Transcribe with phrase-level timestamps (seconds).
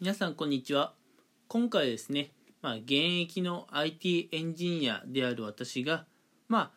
[0.00, 0.94] 皆さんこんにちは。
[1.46, 2.30] 今回ですね、
[2.62, 6.06] まあ、現役の IT エンジニアである私が
[6.48, 6.70] まあ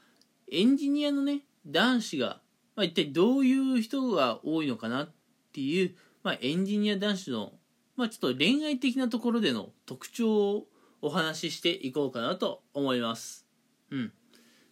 [0.51, 2.41] エンジニアのね男子が、
[2.75, 5.11] まあ、一体どういう人が多いのかなっ
[5.53, 7.53] ていう、まあ、エンジニア男子の、
[7.95, 10.65] まあ、ちょっと恋愛的なところでの特徴を
[11.01, 13.47] お話ししていこうかなと思います。
[13.89, 14.11] うん。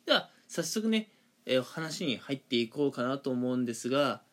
[0.05, 1.09] では早速ね、
[1.45, 4.23] えー話に入っていこうかなと思うんですが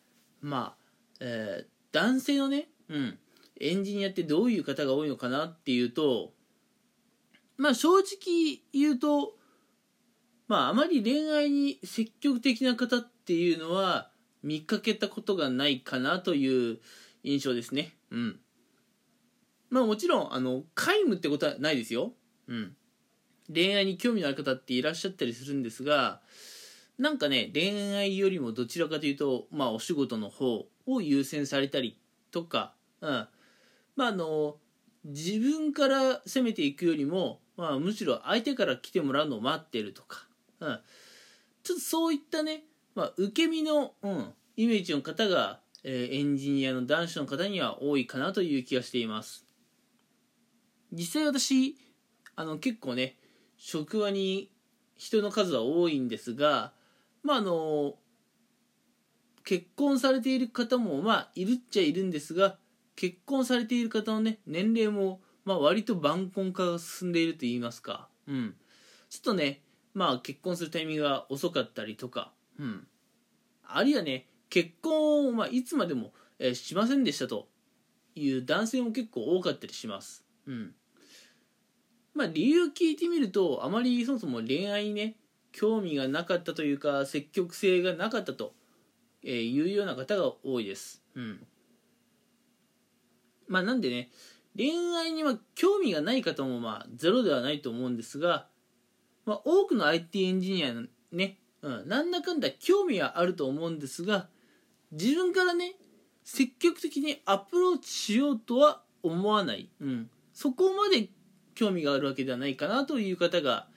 [0.40, 0.84] まあ、
[1.20, 3.18] えー男性のね、うん、
[3.60, 6.32] エンジニアってどういう方が多いのかなっていうと
[7.56, 9.34] まあ正直言うと
[10.46, 14.10] まああまり恋愛に積極的な方っていうのは
[14.42, 16.78] 見かけたことがないかなという
[17.22, 17.94] 印象ですね。
[18.10, 18.40] うん。
[19.70, 22.12] まあもちろんあの皆無ってことはないですよ。
[22.46, 22.76] うん。
[23.52, 26.20] 恋愛に興味のある方っていらっしゃったりするんですが
[26.98, 31.98] なんかね恋愛よりもどちらかというとまあお仕事の方を優先されたり
[32.30, 33.28] とか、うん、
[33.98, 34.54] まああの
[35.04, 40.24] 自分から攻めていくよりも、まあ、むしろ相手から来てもらうのを待ってるとか、
[40.60, 40.80] うん、
[41.64, 42.62] ちょっとそういったね、
[42.94, 49.44] まあ、受け身の、うん、イメージの方が、えーエンジニアの男子の方には多いかなという気がしています。
[50.92, 51.76] 実際私
[52.36, 53.16] あの結構ね
[53.56, 54.50] 職場に
[54.96, 56.72] 人の数は多いんですが
[57.24, 57.94] まああの
[59.44, 62.56] 結婚されている方もまあいるっちゃいるんですが
[62.98, 68.08] 結婚されている方のね年齢もまあ割と晩婚化が進んでいると言いますか。
[68.26, 68.56] うん。
[69.08, 69.62] ちょっとね
[69.94, 72.32] まあ結婚するタイミングが遅かったりとか。
[72.58, 72.88] うん。
[73.64, 77.46] あるいはね結婚をまあいつまでも、えーしませんでしたと。
[78.16, 80.24] いう男性も結構多かったりします。
[80.48, 80.74] うん。
[82.14, 85.14] まあ理由聞いてみるとあまりそもそも恋愛にね
[85.52, 88.54] 興味がなかったというか積極性がなかったと
[89.22, 91.00] えーいうような方が多いです。
[91.14, 91.46] うん。
[93.48, 94.10] まあなんでね、
[94.56, 98.46] 恋愛には興味がない方もまあゼロではないと思うんですが、
[99.24, 104.28] まあ多くの IT エンジニアのね、うん、なんだかんだ興味はあると思うんですが、
[104.92, 105.74] 自分からね、
[106.24, 109.70] 積極的にアプローチしようとは思わない。
[109.80, 110.10] うん。
[110.32, 111.08] そこまで
[111.54, 113.68] 興味があるわけではないかなという方が、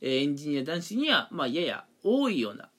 [0.00, 2.70] えーエンジニア男子には、まあやや多いような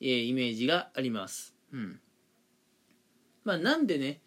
[0.00, 1.54] えーイメージがあります。
[1.72, 2.00] うん。
[3.44, 4.20] まあなんでね、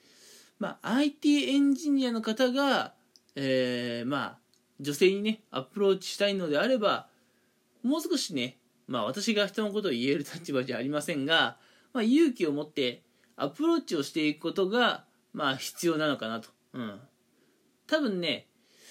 [0.62, 2.94] まあ IT エンジニアの方が、
[3.36, 4.38] えーまあ
[4.80, 7.08] 女性にね、アプローチしたいのであれば、
[7.84, 8.58] もう少しね、
[8.88, 11.58] まあ私が人のことを言える立場じゃありませんが、
[11.94, 13.02] まあ勇気を持って
[13.38, 16.50] アプローチをしていくことが、まあ必要なのかなと。
[16.74, 17.00] うん。
[17.88, 18.48] 多分ね、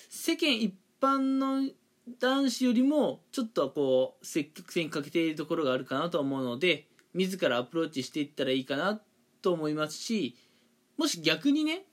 [0.09, 1.71] 世間一般の
[2.19, 9.01] 男子よりもちょっとこう積極性に欠けているところがあるかなと思うので自らアプローチしていったらいいかな
[9.43, 10.37] と思いますし
[11.01, 11.87] もし逆にね、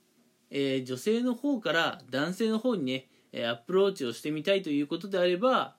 [0.49, 5.77] えー女性の方から男性の方にねえアプローチをしてみたいということであれば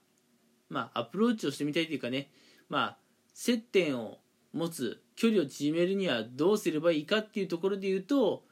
[0.71, 2.31] まあアプローチをしてみたいというかね
[2.71, 2.99] まあ
[3.35, 4.17] 接点を
[4.55, 8.45] 持つ距離を縮めるにはどうすればいいかっていうところで言うと、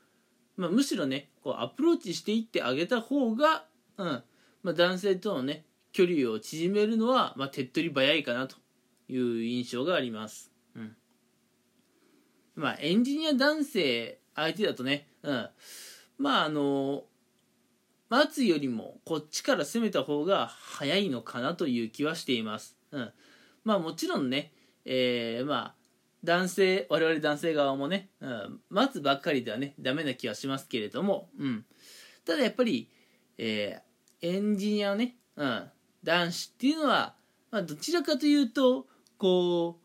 [0.58, 3.64] まあ、むしろねこうアプローチしていってあげた方が、
[3.96, 4.22] うん
[4.62, 8.56] まあ、男性とのね距離を縮めるのは、まあ、手っ取り早いかなと
[9.08, 10.52] いう印象があります。
[10.74, 10.96] うん。
[12.56, 15.48] まあ、エンジニア男性相手だとね、うん。
[16.18, 17.04] まあ、あの、
[18.08, 22.76] 待つよりもこっちから攻めた方が早いのかなという気はしています。
[22.92, 23.12] うん。
[23.64, 24.52] まあ、もちろんね、
[24.84, 25.74] えー、まあ、
[26.22, 31.64] 男性、我々男性側もね、うん、待つばっかりではね、ダメな気はしますけれども、うん。
[32.24, 32.88] ただやっぱり、
[33.38, 35.70] えー、エンジニアのね、うん、
[36.02, 37.14] 男子っていうのは、
[37.50, 38.86] まあ、どちらかというと
[39.18, 39.78] こ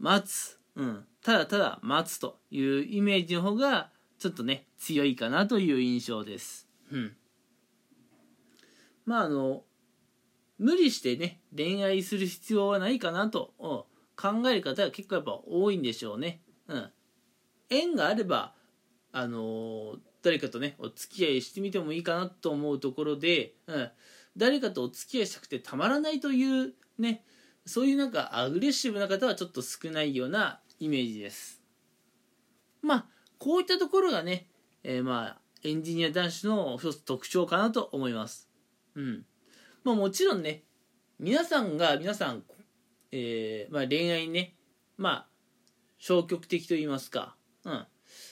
[0.00, 6.68] う待つ、うん、ただただ待つというイメージの方がちょっとね強いかなという印象です。
[6.90, 7.16] うん、
[9.04, 9.64] まああの
[10.58, 13.82] 無理してね恋愛する必要はないかなとうん。
[14.14, 16.42] 考える方は結構やっぱ多いんでしょうね。
[16.68, 16.90] うん、
[17.70, 18.54] 縁があれば
[19.10, 23.90] あのー誰かとねお付き合いしてみてもいいかなと思うところで、うん、
[24.36, 27.24] 誰かとお付き合いしたくてたまらないというね
[27.66, 31.62] そういうなんかアグレッシブな方はちょっと少ないようなイメージです。
[32.82, 33.06] まあ
[33.38, 34.48] こういったところがね、
[34.82, 38.48] えーまあエンジニア男子の一つ特徴かなと思います。
[38.96, 39.24] うん。
[39.84, 40.64] まあもちろんね
[41.20, 42.42] 皆さんが皆さん、
[43.12, 44.56] えーまあ、恋愛にね
[44.96, 45.26] まあ
[45.98, 47.86] 消極的と言いますかうん。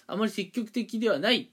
[0.09, 1.53] あまり積極的ではない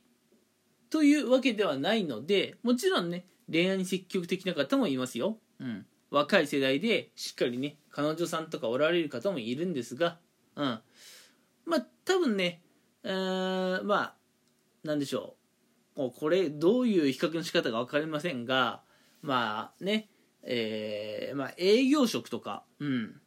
[0.90, 10.20] というわけではないのでもちろんね恋愛に積極的な方もいますよ、うん、若い世代でしっかりね彼女さんとかおられる方もいるんですが、
[10.56, 10.80] うん、
[11.66, 12.62] まあ多分ね、
[13.04, 14.14] えーまあ
[14.84, 15.36] なんでしょ
[15.96, 15.98] う。
[15.98, 18.82] こうこれどういう比較の仕方か分かりませんが
[19.22, 20.10] まあね
[20.50, 23.22] えー、まあ、営業職とか、うん。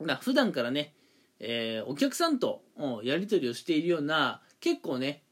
[0.00, 0.94] まあ、普段からね、
[1.38, 2.62] えー、お客さんと
[3.04, 5.22] やり取りをしているような結構ね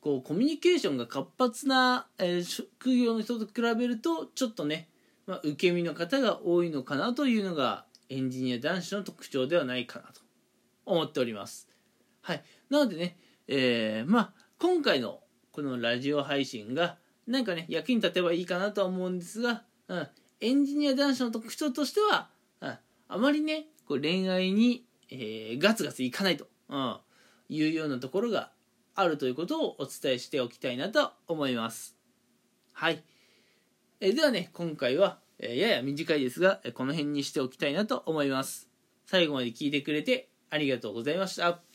[0.00, 4.88] こうコミュニケーションが活発な、えー、職業の人と比べるとちょっとね、
[5.28, 10.22] まあ、受け身の方が多いのかなというのがエンジニア男子の特徴ではないかなと
[10.86, 11.68] 思っております。
[12.22, 15.20] はい、なのでね、えー、まあ今回の
[15.52, 16.96] このラジオ配信が
[17.26, 20.08] なんかね役に立てばいいかなとは思うんですが、うん、
[20.40, 22.30] エンジニア男子の特徴としては、
[22.62, 22.78] うん、
[23.08, 26.96] あまりねこう恋愛に、えー、ガツガツいかないと、うん、
[27.50, 28.50] いうようなところが
[28.94, 31.98] あるということをお伝えしておきたいなと思います。
[32.72, 33.04] はい。
[34.00, 38.68] えー、ではね、今回は、えー、やや短いですが、この辺にしておきたいなと思います。
[39.06, 41.67] 最後まで聞いてくれてありがとうございました。